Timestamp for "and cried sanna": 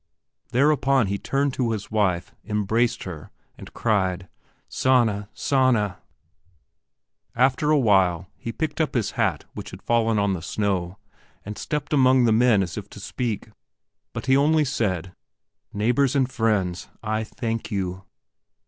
3.55-5.29